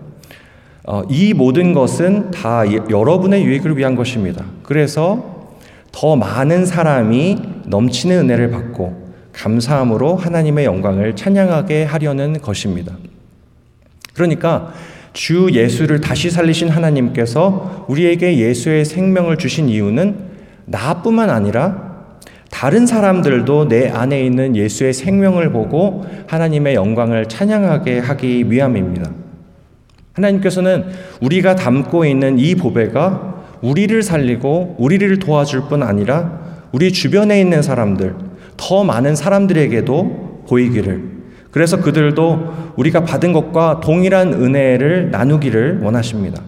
어, 0.85 1.03
이 1.09 1.35
모든 1.35 1.75
것은 1.75 2.31
다 2.31 2.65
여러분의 2.91 3.45
유익을 3.45 3.77
위한 3.77 3.95
것입니다. 3.95 4.45
그래서 4.63 5.51
더 5.93 6.17
많은 6.17 6.67
사람이 6.67 7.39
넘치는 7.67 8.19
은혜를 8.19 8.51
받고 8.51 9.11
감사함으로 9.33 10.17
하나님의 10.17 10.65
영광을 10.65 11.17
찬양하게 11.17 11.85
하려는 11.85 12.41
것입니다. 12.41 12.97
그러니까 14.15 14.73
주 15.13 15.49
예수를 15.53 16.01
다시 16.01 16.31
살리신 16.31 16.69
하나님께서 16.69 17.87
우리에게 17.89 18.39
예수의 18.39 18.85
생명을 18.85 19.39
주신 19.39 19.69
이유는 19.69 20.17
나뿐만 20.67 21.31
아니라 21.31 21.91
다른 22.51 22.87
사람들도 22.87 23.69
내 23.69 23.89
안에 23.89 24.25
있는 24.25 24.57
예수의 24.57 24.93
생명을 24.93 25.53
보고 25.53 26.05
하나님의 26.27 26.75
영광을 26.75 27.27
찬양하게 27.27 28.01
하기 28.01 28.51
위함입니다. 28.51 29.11
하나님께서는 30.21 30.87
우리가 31.21 31.55
담고 31.55 32.05
있는 32.05 32.39
이 32.39 32.55
보배가 32.55 33.59
우리를 33.63 34.03
살리고 34.03 34.77
우리를 34.79 35.19
도와줄 35.19 35.63
뿐 35.69 35.83
아니라 35.83 36.41
우리 36.73 36.93
주변에 36.93 37.41
있는 37.41 37.63
사람들, 37.63 38.15
더 38.57 38.85
많은 38.85 39.17
사람들에게도 39.17 40.45
보이기를 40.49 41.21
그래서 41.51 41.81
그들도 41.81 42.75
우리가 42.77 43.05
받은 43.05 43.33
것과 43.33 43.81
동일한 43.81 44.33
은혜를 44.35 45.11
나누기를 45.11 45.81
원하십니다. 45.83 46.43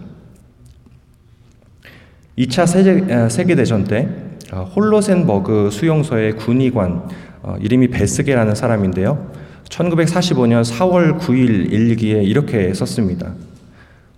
2차 2.37 2.65
세계, 2.65 3.29
세계대전 3.29 3.83
때 3.83 4.07
어, 4.51 4.63
홀로센버그 4.75 5.69
수용소의 5.71 6.33
군의관 6.37 7.03
어, 7.41 7.55
이름이 7.59 7.89
베스게라는 7.89 8.55
사람인데요. 8.55 9.31
1945년 9.69 10.63
4월 10.63 11.19
9일 11.19 11.71
일기에 11.71 12.23
이렇게 12.23 12.73
썼습니다. 12.73 13.33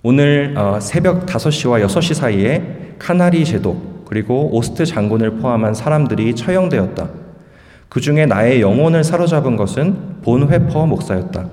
오늘 0.08 0.54
어, 0.56 0.80
새벽 0.80 1.26
5시와 1.26 1.84
6시 1.84 2.14
사이에 2.14 2.94
카나리 3.00 3.44
제독 3.44 4.06
그리고 4.06 4.56
오스트 4.56 4.86
장군을 4.86 5.38
포함한 5.38 5.74
사람들이 5.74 6.36
처형되었다. 6.36 7.10
그 7.90 8.00
중에 8.00 8.28
나의 8.28 8.62
영혼을 8.62 9.04
사로잡은 9.04 9.56
것은 9.56 10.22
본 10.22 10.48
회퍼 10.48 10.86
목사였다. 10.86 11.50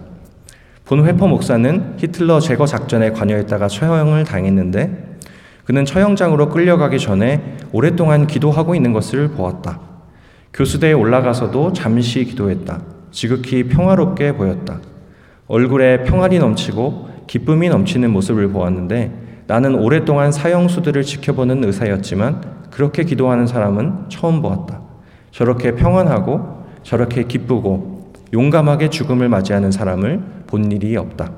본 0.85 1.07
회퍼 1.07 1.29
목사는 1.29 1.95
히틀러 1.97 2.41
제거 2.41 2.67
작전에 2.67 3.13
관여했다가 3.13 3.69
처형을 3.69 4.25
당했는데 4.25 5.17
그는 5.65 5.87
처형장으로 5.87 6.51
끌려가기 6.51 6.99
전에 6.99 7.57
오랫동안 7.73 8.27
기도하고 8.27 8.75
있는 8.75 8.93
것을 8.93 9.29
보았다. 9.29 9.81
교수대에 10.53 10.93
올라가서도 10.93 11.73
잠시 11.73 12.23
기도했다. 12.27 12.83
지극히 13.13 13.65
평화롭게 13.65 14.35
보였다. 14.35 14.79
얼굴에 15.47 16.05
평안이 16.05 16.39
넘치고 16.39 17.12
기쁨이 17.33 17.71
넘치는 17.71 18.11
모습을 18.11 18.49
보았는데 18.49 19.11
나는 19.47 19.75
오랫동안 19.75 20.31
사형수들을 20.31 21.03
지켜보는 21.03 21.65
의사였지만 21.65 22.43
그렇게 22.71 23.05
기도하는 23.05 23.47
사람은 23.47 24.11
처음 24.11 24.43
보았다. 24.43 24.83
저렇게 25.31 25.75
평안하고 25.75 26.65
저렇게 26.83 27.23
기쁘고 27.23 28.13
용감하게 28.35 28.91
죽음을 28.91 29.31
맞이하는 29.31 29.71
사람을 29.71 30.21
본 30.47 30.71
일이 30.71 30.95
없다. 30.99 31.31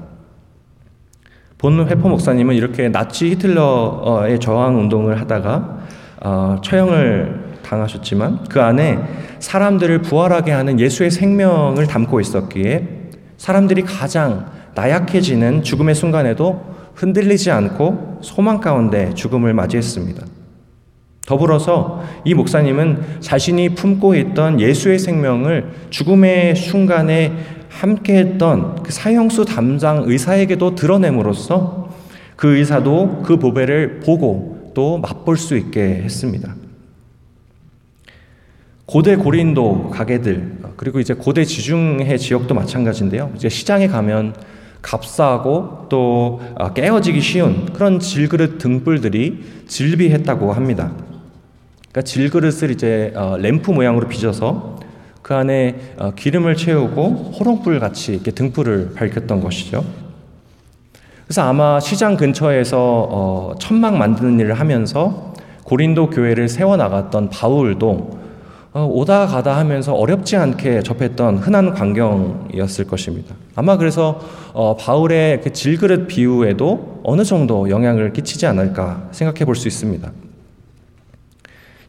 본 1.59 1.87
회포 1.87 2.09
목사님은 2.09 2.57
이렇게 2.57 2.89
나치 2.89 3.31
히틀러의 3.31 4.41
저항 4.41 4.81
운동을 4.81 5.21
하다가 5.21 5.79
어, 6.23 6.57
처형을 6.61 7.59
당하셨지만 7.63 8.47
그 8.51 8.61
안에 8.61 8.99
사람들을 9.39 10.03
부활하게 10.03 10.51
하는 10.51 10.81
예수의 10.81 11.13
생명을 11.13 11.87
담고 11.87 12.19
있었기에 12.19 12.89
사람들이 13.37 13.83
가장 13.83 14.54
나약해지는 14.75 15.63
죽음의 15.63 15.95
순간에도 15.95 16.75
흔들리지 16.95 17.51
않고 17.51 18.19
소망 18.23 18.61
가운데 18.61 19.13
죽음을 19.15 19.53
맞이했습니다. 19.53 20.25
더불어서 21.27 22.05
이 22.25 22.35
목사님은 22.35 23.21
자신이 23.21 23.75
품고 23.75 24.15
있던 24.15 24.61
예수의 24.61 24.99
생명을 24.99 25.73
죽음의 25.91 26.55
순간에 26.57 27.33
함께 27.71 28.19
했던 28.19 28.83
그 28.83 28.93
사형수 28.93 29.47
담당 29.47 30.03
의사에게도 30.05 30.75
드러냄으로써 30.75 31.89
그 32.37 32.57
의사도 32.57 33.23
그 33.25 33.39
보배를 33.39 34.01
보고 34.01 34.73
또 34.75 34.99
맛볼 34.99 35.37
수 35.37 35.57
있게 35.57 36.03
했습니다. 36.05 36.55
고대 38.87 39.17
고린도 39.17 39.91
가게들 39.91 40.59
그리고 40.77 41.01
이제 41.01 41.15
고대 41.15 41.45
지중해 41.45 42.19
지역도 42.19 42.55
마찬가지인데요. 42.55 43.33
이제 43.35 43.49
시장에 43.49 43.89
가면 43.89 44.35
값싸고 44.85 45.87
또 45.89 46.41
아, 46.57 46.73
깨어지기 46.73 47.21
쉬운 47.21 47.73
그런 47.73 47.99
질그릇 47.99 48.59
등불들이 48.59 49.65
질비했다고 49.67 50.53
합니다. 50.53 50.93
그러니까 51.91 52.03
질그릇을 52.03 52.71
이제 52.71 53.13
어, 53.17 53.37
램프 53.39 53.71
모양으로 53.71 54.09
빚어서 54.09 54.79
그 55.23 55.35
안에 55.35 55.95
어, 55.99 56.13
기름을 56.15 56.57
채우고 56.57 57.33
호롱불 57.39 57.81
같이 57.81 58.13
이렇게 58.13 58.31
등불을 58.31 58.93
밝혔던 58.95 59.41
것이죠. 59.41 59.85
그래서 61.25 61.43
아마 61.43 61.81
시장 61.81 62.17
근처에서 62.17 62.79
어, 63.11 63.55
천막 63.59 63.97
만드는 63.97 64.39
일을 64.39 64.55
하면서 64.55 65.33
고린도 65.65 66.11
교회를 66.11 66.49
세워 66.51 66.77
나갔던 66.77 67.31
바울도 67.31 67.89
어, 67.89 68.24
오다 68.83 69.27
가다 69.27 69.57
하면서 69.57 69.95
어렵지 69.95 70.37
않게 70.37 70.83
접했던 70.83 71.39
흔한 71.39 71.75
광경이었을 71.75 72.87
것입니다. 72.87 73.37
아마 73.55 73.77
그래서 73.77 74.21
어, 74.53 74.77
바울의 74.77 75.43
그 75.43 75.53
질그릇 75.53 76.09
비유에도 76.09 77.01
어느 77.05 77.23
정도 77.23 77.71
영향을 77.71 78.13
끼치지 78.13 78.47
않을까 78.47 79.09
생각해 79.13 79.45
볼 79.45 79.55
수 79.55 79.69
있습니다. 79.69 80.11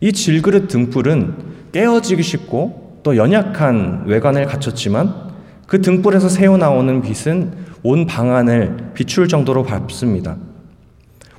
이 0.02 0.14
질그릇 0.14 0.68
등불은 0.68 1.34
깨어지기 1.72 2.22
쉽고 2.22 3.00
또 3.02 3.18
연약한 3.18 4.04
외관을 4.06 4.46
갖췄지만 4.46 5.34
그 5.66 5.82
등불에서 5.82 6.30
새어 6.30 6.58
나오는 6.58 7.02
빛은 7.02 7.66
온 7.82 8.06
방안을 8.06 8.92
비출 8.94 9.28
정도로 9.28 9.64
밝습니다. 9.64 10.38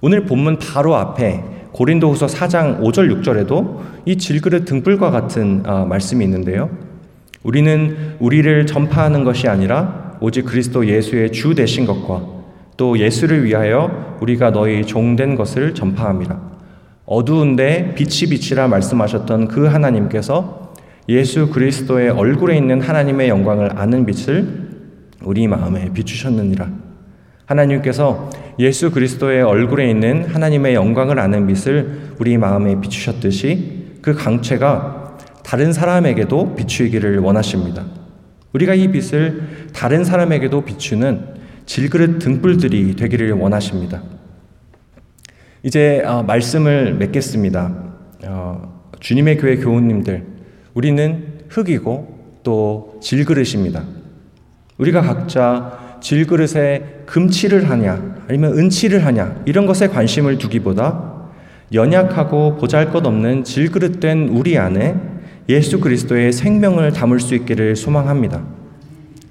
오늘 0.01 0.25
본문 0.25 0.59
바로 0.59 0.97
앞에 0.97 1.45
고린도후서 1.77 2.27
4장 2.27 2.81
5절 2.81 3.23
6절에도 3.23 3.81
이 4.07 4.17
질그릇 4.17 4.65
등불과 4.65 5.11
같은 5.11 5.63
어, 5.67 5.85
말씀이 5.85 6.25
있는데요. 6.25 6.71
우리는 7.43 8.17
우리를 8.19 8.65
전파하는 8.65 9.25
것이 9.25 9.47
아니라 9.47 10.17
오직 10.23 10.47
그리스도 10.47 10.87
예수의 10.87 11.33
주 11.33 11.55
되신 11.55 11.85
것과 11.85 12.25
또 12.79 12.99
예수를 12.99 13.45
위하여 13.45 14.17
우리가 14.23 14.53
너희 14.53 14.87
종된 14.87 15.37
것을 15.37 15.75
전파함이라. 15.75 16.57
어두운데 17.05 17.95
빛이 17.95 18.31
빛이라 18.31 18.69
말씀하셨던 18.69 19.49
그 19.49 19.67
하나님께서 19.67 20.73
예수 21.11 21.51
그리스도의 21.51 22.09
얼굴에 22.09 22.57
있는 22.57 22.81
하나님의 22.81 23.29
영광을 23.29 23.79
아는 23.79 24.07
빛을 24.07 24.67
우리 25.23 25.47
마음에 25.47 25.93
비추셨느니라. 25.93 26.86
하나님께서 27.47 28.31
예수 28.59 28.91
그리스도의 28.91 29.43
얼굴에 29.43 29.89
있는 29.89 30.25
하나님의 30.27 30.75
영광을 30.75 31.19
아는 31.19 31.47
빛을 31.47 32.15
우리 32.19 32.37
마음에 32.37 32.81
비추셨듯이 32.81 33.99
그 34.03 34.15
강체가 34.15 35.17
다른 35.43 35.73
사람에게도 35.73 36.57
비추기를 36.57 37.19
원하십니다. 37.21 37.85
우리가 38.53 38.75
이 38.75 38.91
빛을 38.91 39.71
다른 39.73 40.05
사람에게도 40.05 40.65
비추는 40.65 41.37
질그릇 41.67 42.19
등불들이 42.19 42.97
되기를 42.97 43.33
원하십니다. 43.33 44.03
이제 45.63 46.03
어, 46.05 46.23
말씀을 46.23 46.95
맺겠습니다. 46.95 47.75
어, 48.25 48.83
주님의 49.01 49.39
교회 49.39 49.57
교우님들, 49.57 50.25
우리는 50.75 51.41
흙이고 51.49 52.41
또 52.43 52.99
질그릇입니다. 53.03 53.85
우리가 54.79 55.01
각자 55.01 55.86
질그릇에 56.01 57.03
금칠을 57.07 57.71
하냐, 57.71 58.17
아니면 58.29 58.59
은칠을 58.59 59.05
하냐, 59.05 59.43
이런 59.45 59.67
것에 59.67 59.89
관심을 59.89 60.39
두기보다 60.39 61.15
연약하고 61.73 62.57
보잘 62.57 62.91
것 62.91 63.05
없는 63.07 63.45
질그릇된 63.45 64.29
우리 64.29 64.59
안에 64.59 64.95
예수 65.49 65.81
그리스도의 65.81 66.33
생명을 66.33 66.93
담을 66.93 67.21
수 67.21 67.35
있기를 67.35 67.77
소망합니다. 67.77 68.43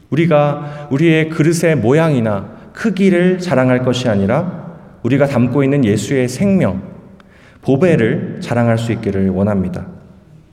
우리가 0.10 0.88
우리의 0.91 1.30
그릇의 1.30 1.78
모양이나 1.78 2.49
크기를 2.73 3.39
자랑할 3.39 3.84
것이 3.84 4.10
아니라 4.10 4.65
우리가 5.04 5.28
담고 5.28 5.63
있는 5.63 5.86
예수의 5.86 6.28
생명, 6.28 6.82
보배를 7.62 8.39
자랑할 8.41 8.78
수 8.78 8.91
있기를 8.91 9.30
원합니다. 9.30 9.88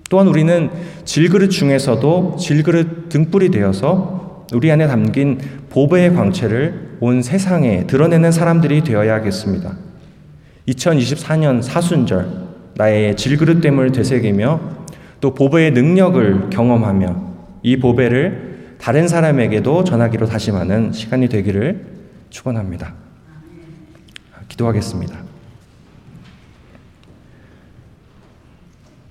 또한 0.09 0.29
우리는 0.29 0.70
질그릇 1.05 1.51
중에서도 1.51 2.37
질그릇 2.38 3.09
등불이 3.09 3.51
되어서 3.51 4.21
우리 4.55 4.71
안에 4.71 4.87
담긴 4.87 5.38
보배의 5.71 6.15
광채를 6.15 6.99
온 7.01 7.23
세상에 7.23 7.87
드러내는 7.87 8.33
사람들이 8.33 8.83
되어야겠습니다. 8.83 9.77
2024년 10.69 11.62
사순절 11.62 12.43
나의 12.75 13.17
질그릇됨을 13.17 13.93
되새기며 13.93 14.61
또 15.21 15.35
보배의 15.35 15.73
능력을 15.73 16.51
경험하며 16.51 17.33
이 17.62 17.77
보배를 17.79 18.77
다른 18.79 19.07
사람에게도 19.07 19.85
전하기로 19.85 20.27
다짐하는 20.27 20.93
시간이 20.93 21.29
되기를 21.29 21.87
축원합니다. 22.31 22.95
기도하겠습니다. 24.49 25.19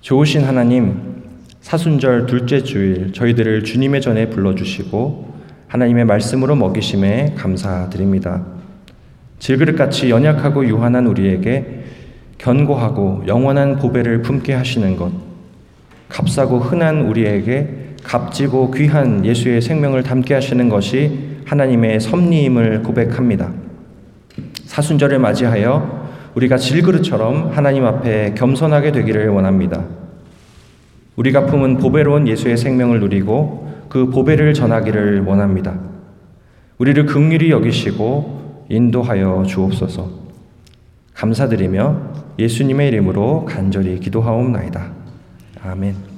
좋으신 0.02 0.44
하나님, 0.44 1.22
사순절 1.62 2.26
둘째 2.26 2.64
주일 2.64 3.14
저희들을 3.14 3.64
주님의 3.64 4.02
전에 4.02 4.30
불러주시고 4.30 5.31
하나님의 5.72 6.04
말씀으로 6.04 6.58
먹이심에 6.58 7.36
감사드립니다. 7.38 8.44
질그릇같이 9.40 10.10
연약하고 10.10 10.68
유한한 10.68 11.08
우리에게 11.08 11.86
견고하고 12.38 13.24
영원한 13.26 13.78
보배를 13.78 14.22
품게 14.22 14.54
하시는 14.54 14.98
것, 14.98 15.14
값싸고 16.10 16.60
흔한 16.60 17.04
우리에게 17.08 17.94
값지고 18.04 18.72
귀한 18.72 19.24
예수의 19.24 19.62
생명을 19.62 20.04
담게 20.04 20.34
하시는 20.34 20.68
것이 20.68 21.38
하나님의 21.46 22.02
섭리임을 22.02 22.84
고백합니다. 22.84 23.54
사순절을 24.66 25.20
맞이하여 25.20 26.10
우리가 26.36 26.58
질그릇처럼 26.58 27.52
하나님 27.54 27.86
앞에 27.86 28.34
겸손하게 28.34 28.92
되기를 28.92 29.30
원합니다. 29.30 29.86
우리가 31.16 31.46
품은 31.46 31.78
보배로운 31.78 32.28
예수의 32.28 32.58
생명을 32.58 33.00
누리고 33.00 33.71
그 33.92 34.10
보배를 34.10 34.54
전하기를 34.54 35.26
원합니다. 35.26 35.78
우리를 36.78 37.06
극률히 37.08 37.52
여기시고 37.52 38.66
인도하여 38.70 39.44
주옵소서. 39.46 40.10
감사드리며 41.14 42.02
예수님의 42.40 42.88
이름으로 42.88 43.44
간절히 43.44 44.00
기도하옵나이다. 44.00 44.94
아멘. 45.64 46.11